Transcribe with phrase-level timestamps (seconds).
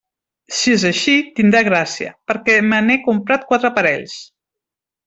[0.59, 4.19] Si és així, tindrà gràcia, perquè me n'he comprat quatre parells.